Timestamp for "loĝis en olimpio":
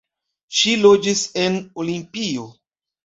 0.85-2.49